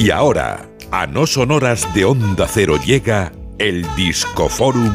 Y 0.00 0.10
ahora, 0.10 0.66
a 0.90 1.06
no 1.06 1.26
sonoras 1.26 1.86
de 1.92 2.06
Onda 2.06 2.48
Cero 2.48 2.80
llega 2.82 3.32
el 3.58 3.84
Discoforum 3.96 4.94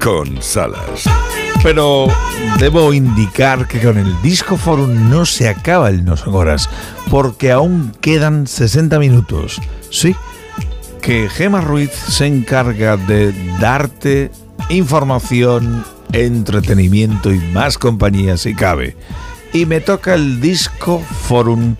con 0.00 0.42
Salas. 0.42 1.04
Pero 1.62 2.08
debo 2.58 2.92
indicar 2.92 3.68
que 3.68 3.78
con 3.78 3.98
el 3.98 4.20
Disco 4.20 4.56
Forum 4.56 5.08
no 5.08 5.26
se 5.26 5.48
acaba 5.48 5.90
el 5.90 6.04
No 6.04 6.16
Sonoras, 6.16 6.68
porque 7.08 7.52
aún 7.52 7.92
quedan 8.00 8.48
60 8.48 8.98
minutos. 8.98 9.60
Sí, 9.90 10.16
que 11.00 11.28
Gema 11.28 11.60
Ruiz 11.60 11.92
se 11.92 12.26
encarga 12.26 12.96
de 12.96 13.32
darte 13.60 14.32
información, 14.70 15.84
entretenimiento 16.12 17.32
y 17.32 17.38
más 17.38 17.78
compañía 17.78 18.36
si 18.36 18.56
cabe. 18.56 18.96
Y 19.52 19.66
me 19.66 19.80
toca 19.80 20.14
el 20.14 20.40
Disco 20.40 20.98
Forum 20.98 21.76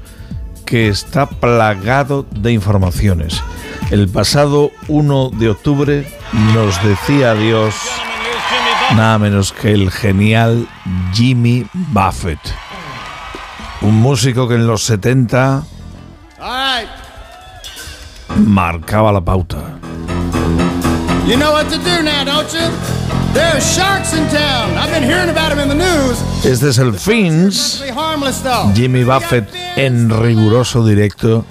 que 0.73 0.89
está 0.89 1.27
plagado 1.27 2.25
de 2.31 2.51
informaciones. 2.51 3.43
El 3.91 4.09
pasado 4.09 4.71
1 4.89 5.33
de 5.35 5.51
octubre 5.51 6.19
nos 6.55 6.83
decía 6.83 7.33
adiós 7.33 7.75
nada 8.97 9.19
menos 9.19 9.53
que 9.53 9.73
el 9.73 9.91
genial 9.91 10.67
Jimmy 11.13 11.67
Buffett. 11.75 12.39
Un 13.83 14.01
músico 14.01 14.49
que 14.49 14.55
en 14.55 14.67
los 14.67 14.83
70 14.85 15.63
marcaba 18.39 19.13
la 19.13 19.21
pauta. 19.21 19.59
Este 26.45 26.71
es 26.71 26.79
el 26.79 26.95
Fins. 26.95 27.83
Jimmy 28.75 29.05
Buffett 29.05 29.49
en 29.77 30.11
riguroso 30.11 30.87
directo. 30.87 31.45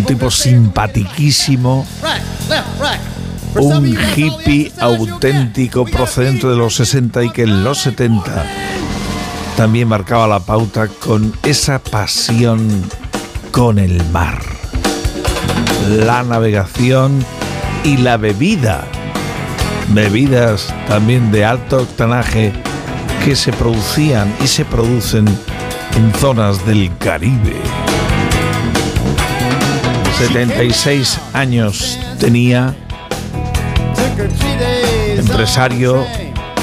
Un 0.00 0.06
tipo 0.06 0.30
simpatiquísimo. 0.30 1.86
Un 3.58 3.96
hippie 4.14 4.72
auténtico 4.78 5.86
procedente 5.86 6.46
de 6.46 6.56
los 6.56 6.74
60 6.74 7.24
y 7.24 7.30
que 7.30 7.42
en 7.42 7.64
los 7.64 7.78
70 7.78 8.44
también 9.56 9.88
marcaba 9.88 10.26
la 10.26 10.40
pauta 10.40 10.88
con 10.88 11.32
esa 11.42 11.78
pasión 11.78 12.84
con 13.52 13.78
el 13.78 14.04
mar, 14.10 14.42
la 15.88 16.22
navegación 16.22 17.24
y 17.82 17.96
la 17.96 18.18
bebida. 18.18 18.84
Bebidas 19.90 20.74
también 20.88 21.30
de 21.30 21.44
alto 21.44 21.78
octanaje 21.78 22.52
que 23.24 23.36
se 23.36 23.52
producían 23.52 24.32
y 24.42 24.46
se 24.46 24.64
producen 24.64 25.26
en 25.96 26.12
zonas 26.14 26.64
del 26.66 26.90
Caribe. 26.98 27.56
76 30.18 31.20
años 31.34 31.98
tenía 32.18 32.74
empresario 35.16 36.04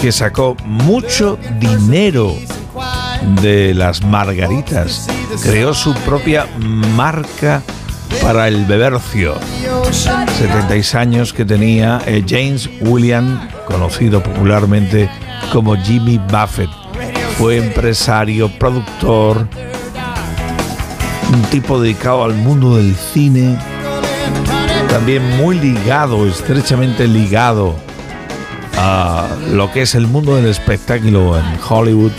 que 0.01 0.11
sacó 0.11 0.57
mucho 0.65 1.37
dinero 1.59 2.35
de 3.41 3.73
las 3.73 4.03
margaritas. 4.03 5.07
Creó 5.43 5.73
su 5.73 5.93
propia 5.93 6.47
marca 6.57 7.61
para 8.21 8.47
el 8.47 8.65
bebercio. 8.65 9.35
The 9.61 9.69
ocean 9.69 10.27
76 10.27 10.95
años 10.95 11.33
que 11.33 11.45
tenía 11.45 12.01
eh, 12.05 12.23
James 12.27 12.69
William, 12.81 13.47
conocido 13.65 14.21
popularmente 14.21 15.09
como 15.51 15.75
Jimmy 15.75 16.17
Buffett. 16.17 16.69
Fue 17.37 17.57
empresario, 17.57 18.49
productor, 18.59 19.47
un 21.33 21.41
tipo 21.43 21.81
dedicado 21.81 22.23
al 22.23 22.35
mundo 22.35 22.77
del 22.77 22.95
cine, 22.95 23.57
también 24.89 25.37
muy 25.37 25.59
ligado, 25.59 26.27
estrechamente 26.27 27.07
ligado 27.07 27.75
a 28.77 29.27
lo 29.51 29.71
que 29.71 29.83
es 29.83 29.95
el 29.95 30.07
mundo 30.07 30.35
del 30.35 30.47
espectáculo 30.47 31.37
en 31.37 31.45
Hollywood. 31.67 32.11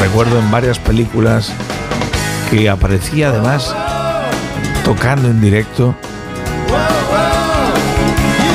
Recuerdo 0.00 0.38
en 0.38 0.50
varias 0.50 0.78
películas 0.78 1.52
que 2.50 2.68
aparecía 2.68 3.28
además 3.28 3.74
tocando 4.84 5.28
en 5.28 5.40
directo. 5.40 5.94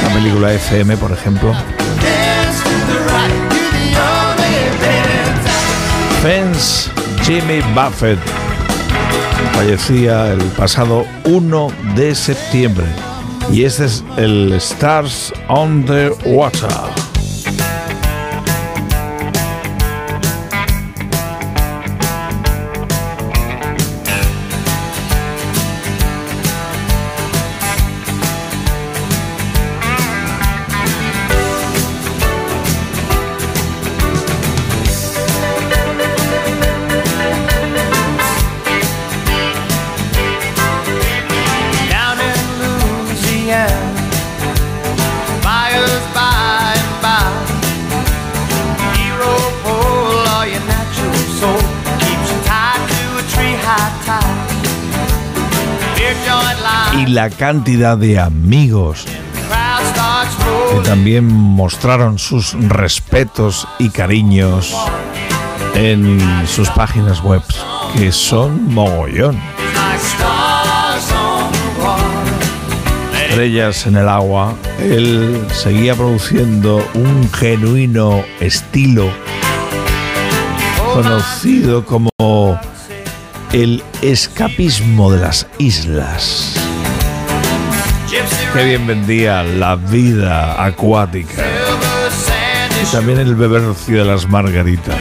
La 0.04 0.14
película 0.14 0.54
FM, 0.54 0.96
por 0.98 1.12
ejemplo. 1.12 1.54
Fence 6.22 6.92
Jimmy 7.24 7.62
Buffett 7.74 8.20
fallecía 9.54 10.32
el 10.32 10.42
pasado 10.58 11.06
1 11.26 11.68
de 11.96 12.16
septiembre. 12.16 12.86
Y 13.52 13.64
este 13.64 13.86
es 13.86 14.04
el 14.18 14.54
Stars 14.54 15.34
on 15.48 15.86
the 15.86 16.12
Water. 16.26 17.09
Y 56.98 57.08
la 57.08 57.30
cantidad 57.30 57.98
de 57.98 58.20
amigos 58.20 59.06
que 60.72 60.80
también 60.82 61.26
mostraron 61.26 62.20
sus 62.20 62.54
respetos 62.68 63.68
y 63.80 63.90
cariños 63.90 64.76
en 65.76 66.20
sus 66.48 66.70
páginas 66.70 67.22
web, 67.24 67.42
que 67.96 68.12
son 68.12 68.74
mogollón. 68.74 69.40
Estrellas 73.28 73.88
en 73.88 73.98
el 73.98 74.10
agua, 74.10 74.54
él 74.80 75.46
seguía 75.54 75.96
produciendo 75.96 76.86
un 76.94 77.32
genuino 77.32 78.24
estilo 78.40 79.10
conocido 80.94 81.86
como 81.86 82.10
el 83.54 83.84
escapismo 84.02 85.12
de 85.12 85.20
las 85.20 85.48
islas. 85.58 86.54
Qué 88.54 88.64
bien 88.64 88.88
vendía 88.88 89.44
la 89.44 89.76
vida 89.76 90.64
acuática 90.64 91.44
y 92.82 92.92
también 92.92 93.20
el 93.20 93.36
bebercio 93.36 94.00
de 94.00 94.06
las 94.06 94.28
margaritas. 94.28 94.96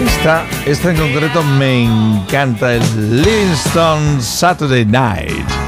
Esta, 0.00 0.46
esta 0.66 0.90
en 0.90 0.96
concreto 0.96 1.42
me 1.42 1.84
encanta, 1.84 2.74
el 2.74 3.22
Livingston 3.22 4.22
Saturday 4.22 4.86
Night. 4.86 5.67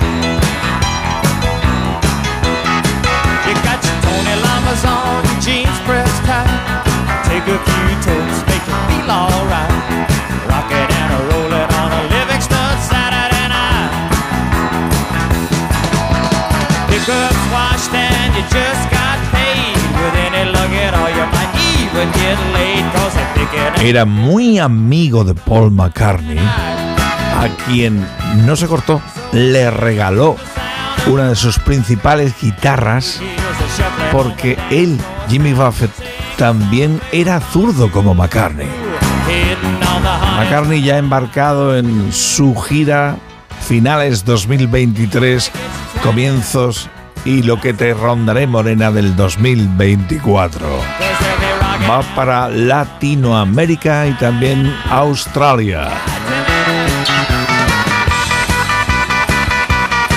Era 23.82 24.04
muy 24.04 24.58
amigo 24.58 25.24
de 25.24 25.34
Paul 25.34 25.70
McCartney, 25.70 26.38
a 26.38 27.48
quien 27.66 28.06
no 28.46 28.56
se 28.56 28.66
cortó, 28.66 29.00
le 29.32 29.70
regaló 29.70 30.36
una 31.06 31.28
de 31.30 31.36
sus 31.36 31.58
principales 31.58 32.34
guitarras 32.40 33.20
porque 34.12 34.58
él, 34.70 34.98
Jimmy 35.28 35.52
Buffett, 35.52 35.90
también 36.36 37.00
era 37.12 37.40
zurdo 37.40 37.90
como 37.90 38.14
McCartney. 38.14 38.68
McCartney 40.36 40.82
ya 40.82 40.98
embarcado 40.98 41.76
en 41.76 42.12
su 42.12 42.54
gira 42.56 43.16
finales 43.60 44.24
2023, 44.24 45.50
comienzos 46.02 46.88
y 47.24 47.42
lo 47.42 47.60
que 47.60 47.72
te 47.72 47.94
rondaré 47.94 48.46
morena 48.46 48.90
del 48.90 49.16
2024. 49.16 50.66
Cause 50.66 51.18
they'll 51.18 51.38
be 51.38 51.58
rocking 51.60 51.88
va 51.88 52.02
para 52.14 52.48
Latinoamérica 52.48 54.06
y 54.06 54.12
también 54.14 54.72
Australia. 54.90 55.88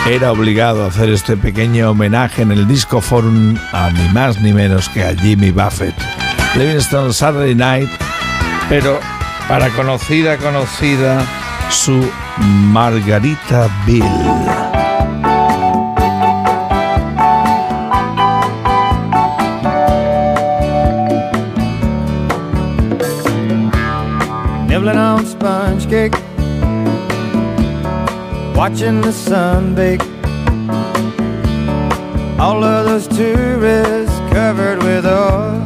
Era 0.05 0.33
obligado 0.33 0.83
a 0.83 0.87
hacer 0.87 1.09
este 1.09 1.37
pequeño 1.37 1.91
homenaje 1.91 2.41
en 2.41 2.51
el 2.51 2.67
Disco 2.67 2.99
Forum 2.99 3.55
a 3.71 3.89
ni 3.89 4.09
más 4.09 4.41
ni 4.41 4.51
menos 4.51 4.89
que 4.89 5.03
a 5.03 5.15
Jimmy 5.15 5.51
Buffett. 5.51 5.95
Livingston 6.55 7.13
Saturday 7.13 7.55
Night, 7.55 7.89
pero 8.67 8.99
para 9.47 9.69
conocida, 9.69 10.37
conocida, 10.37 11.25
su 11.69 12.05
Margarita 12.37 13.69
Bill. 13.85 14.03
Nibbling 24.83 24.97
on 24.97 25.25
sponge 25.25 25.87
cake, 25.89 26.13
watching 28.53 28.99
the 29.01 29.13
sun 29.13 29.73
bake. 29.75 30.01
All 32.37 32.61
of 32.63 32.85
those 32.85 33.07
tourists 33.07 34.17
covered 34.31 34.83
with 34.83 35.05
oil, 35.05 35.61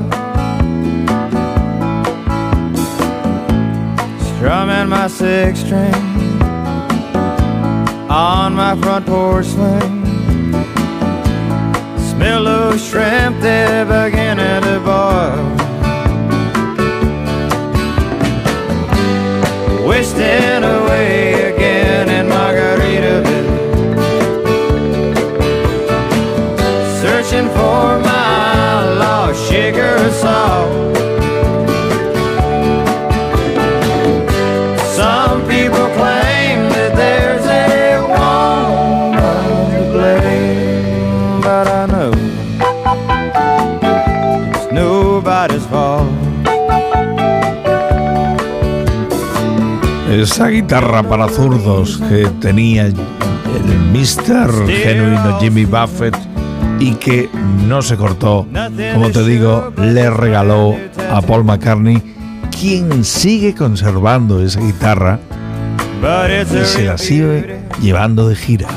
strumming 4.36 4.90
my 4.90 5.08
six 5.08 5.62
string 5.62 5.94
on 8.10 8.54
my 8.54 8.76
front 8.82 9.08
porch 9.08 9.48
swing. 9.48 10.06
Smell 12.12 12.48
of 12.48 12.80
shrimp, 12.80 13.40
they're 13.42 13.86
beginning 13.86 14.62
to 14.62 14.80
boil. 14.86 15.67
in 20.28 20.67
Esa 50.30 50.50
guitarra 50.50 51.04
para 51.04 51.30
zurdos 51.30 52.02
que 52.10 52.28
tenía 52.42 52.88
el 52.88 52.94
Mr. 53.94 54.68
genuino 54.68 55.40
Jimmy 55.40 55.64
Buffett 55.64 56.18
y 56.80 56.96
que 56.96 57.30
no 57.66 57.82
se 57.82 57.96
cortó, 57.96 58.46
como 58.94 59.10
te 59.10 59.24
digo, 59.24 59.72
le 59.78 60.10
regaló 60.10 60.76
a 61.10 61.22
Paul 61.22 61.46
McCartney, 61.46 62.04
quien 62.60 63.06
sigue 63.06 63.56
conservando 63.56 64.44
esa 64.44 64.60
guitarra 64.60 65.18
y 66.52 66.66
se 66.66 66.84
la 66.84 66.98
sigue 66.98 67.62
llevando 67.82 68.28
de 68.28 68.36
gira. 68.36 68.68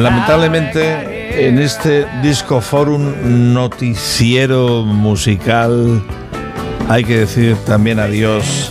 Lamentablemente, 0.00 1.46
en 1.46 1.58
este 1.58 2.06
disco 2.22 2.62
forum 2.62 3.52
noticiero 3.52 4.82
musical, 4.82 6.02
hay 6.88 7.04
que 7.04 7.18
decir 7.20 7.56
también 7.66 7.98
adiós 7.98 8.70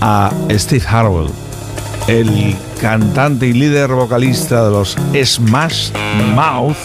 a 0.00 0.30
Steve 0.50 0.84
Harwell, 0.86 1.30
el 2.06 2.56
cantante 2.80 3.46
y 3.46 3.52
líder 3.52 3.90
vocalista 3.90 4.64
de 4.64 4.70
los 4.70 4.96
Smash 5.24 5.90
Mouth, 6.34 6.76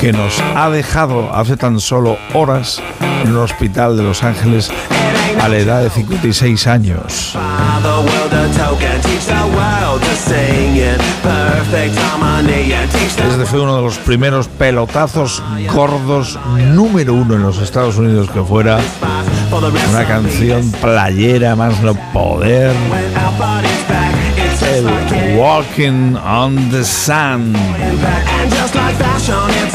que 0.00 0.12
nos 0.12 0.40
ha 0.54 0.70
dejado 0.70 1.34
hace 1.34 1.56
tan 1.56 1.80
solo 1.80 2.16
horas 2.32 2.80
en 3.22 3.30
un 3.30 3.38
hospital 3.38 3.96
de 3.96 4.02
Los 4.02 4.22
Ángeles 4.22 4.70
a 5.40 5.48
la 5.48 5.58
edad 5.58 5.82
de 5.82 5.90
56 5.90 6.66
años. 6.66 7.36
Este 13.30 13.46
fue 13.46 13.60
uno 13.60 13.76
de 13.76 13.82
los 13.82 13.98
primeros 13.98 14.48
pelotazos 14.48 15.42
gordos 15.72 16.38
número 16.72 17.14
uno 17.14 17.34
en 17.34 17.42
los 17.42 17.58
Estados 17.58 17.96
Unidos 17.98 18.30
que 18.30 18.42
fuera 18.42 18.78
una 19.62 20.04
canción 20.04 20.70
playera 20.80 21.54
más 21.54 21.80
no 21.80 21.94
poder. 22.12 22.74
When 22.90 23.16
our 23.16 23.38
body's 23.38 23.84
back. 23.88 24.14
It's 24.36 24.60
just 24.60 25.12
el. 25.12 25.38
Walking 25.38 26.16
on 26.16 26.70
the 26.70 26.84
Sun. 26.84 27.54
And 27.54 28.50
just 28.50 28.74
like 28.74 28.96
fashion, 28.96 29.50
it's 29.64 29.74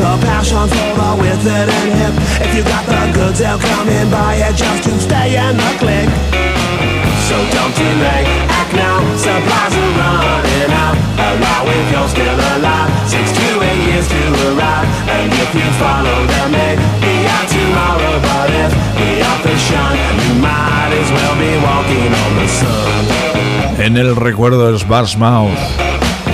el 23.99 24.15
recuerdo 24.15 24.67
del 24.67 24.79
Smash 24.79 25.17
Mouth 25.17 25.57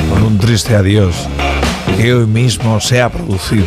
con 0.10 0.24
un 0.24 0.38
triste 0.38 0.76
adiós 0.76 1.16
que 1.98 2.14
hoy 2.14 2.28
mismo 2.28 2.80
se 2.80 3.02
ha 3.02 3.10
producido. 3.10 3.66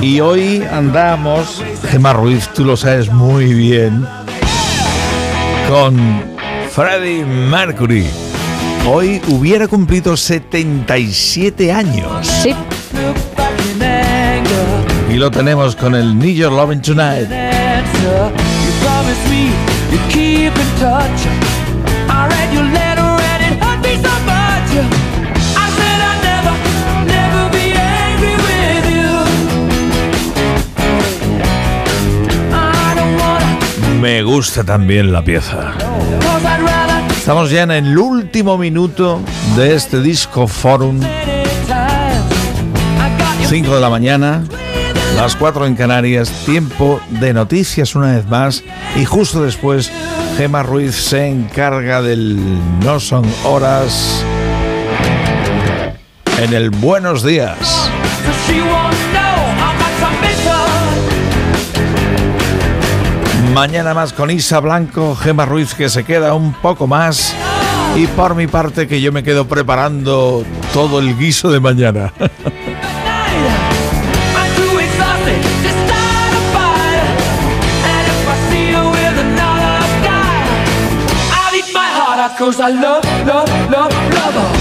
Y 0.00 0.20
hoy 0.20 0.64
andamos, 0.70 1.62
Gemma 1.90 2.12
Ruiz, 2.12 2.48
tú 2.54 2.64
lo 2.64 2.76
sabes 2.76 3.12
muy 3.12 3.54
bien, 3.54 4.06
con 5.68 6.22
Freddie 6.70 7.24
Mercury. 7.24 8.06
Hoy 8.86 9.20
hubiera 9.28 9.68
cumplido 9.68 10.16
77 10.16 11.72
años. 11.72 12.26
Sí, 12.26 12.54
Y 15.10 15.14
lo 15.14 15.30
tenemos 15.30 15.76
con 15.76 15.94
el 15.94 16.18
Need 16.18 16.34
Your 16.34 16.52
Loving 16.52 16.82
Tonight. 16.82 17.28
You 19.92 19.98
keep 20.08 20.52
in 20.62 20.70
touch. 20.80 21.20
I 22.08 22.28
read 22.28 22.52
your 22.52 22.64
letter 22.78 23.10
and 23.30 23.40
it 23.48 23.54
hurt 23.62 23.80
me 23.86 23.94
so 24.06 24.14
much. 24.32 24.70
I 25.56 25.66
said 25.76 25.98
I'd 26.10 26.20
never, 26.30 26.54
never 27.14 27.42
be 27.56 27.66
angry 27.72 28.36
with 28.48 28.84
you. 28.96 29.12
I 32.52 32.94
don't 32.98 33.14
wanna, 33.20 34.00
Me 34.00 34.22
gusta 34.22 34.64
también 34.64 35.12
la 35.12 35.22
pieza. 35.22 35.72
Estamos 37.16 37.50
ya 37.50 37.62
en 37.62 37.70
el 37.70 37.96
último 37.96 38.58
minuto 38.58 39.20
de 39.56 39.74
este 39.74 40.00
disco 40.02 40.46
forum. 40.46 41.00
anytime. 41.02 42.22
I 42.98 43.08
got 43.18 43.40
you 43.40 43.48
5 43.48 43.74
de 43.74 43.80
la 43.80 43.88
mañana, 43.88 44.44
las 45.16 45.36
4 45.36 45.66
en 45.66 45.76
Canarias, 45.76 46.30
tiempo 46.44 47.00
de 47.08 47.32
noticias 47.32 47.94
una 47.94 48.12
vez 48.12 48.26
más. 48.26 48.62
Y 48.96 49.04
justo 49.04 49.42
después, 49.42 49.90
Gema 50.36 50.62
Ruiz 50.62 50.94
se 50.94 51.28
encarga 51.28 52.02
del 52.02 52.38
No 52.80 53.00
Son 53.00 53.24
Horas 53.44 54.24
en 56.38 56.52
el 56.52 56.70
Buenos 56.70 57.22
Días. 57.22 57.90
Mañana 63.54 63.94
más 63.94 64.12
con 64.12 64.30
Isa 64.30 64.58
Blanco, 64.58 65.14
Gema 65.14 65.46
Ruiz 65.46 65.74
que 65.74 65.88
se 65.88 66.04
queda 66.04 66.34
un 66.34 66.52
poco 66.54 66.86
más. 66.86 67.34
Y 67.96 68.08
por 68.08 68.34
mi 68.34 68.48
parte 68.48 68.88
que 68.88 69.00
yo 69.00 69.12
me 69.12 69.22
quedo 69.22 69.46
preparando 69.46 70.44
todo 70.72 70.98
el 70.98 71.16
guiso 71.16 71.52
de 71.52 71.60
mañana. 71.60 72.12
Cause 82.44 82.60
I 82.60 82.68
love, 82.72 83.02
love, 83.26 83.48
love, 83.70 83.90
love 83.90 84.34
her. 84.34 84.53